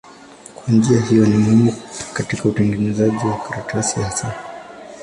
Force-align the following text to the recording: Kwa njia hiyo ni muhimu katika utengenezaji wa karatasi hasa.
Kwa 0.55 0.73
njia 0.73 1.01
hiyo 1.01 1.25
ni 1.25 1.37
muhimu 1.37 1.73
katika 2.13 2.45
utengenezaji 2.49 3.27
wa 3.27 3.37
karatasi 3.43 3.99
hasa. 3.99 4.33